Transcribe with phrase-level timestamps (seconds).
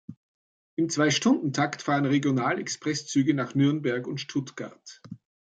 [0.77, 4.99] Im Zweistundentakt fahren Regional-Express-Züge nach Nürnberg und Stuttgart.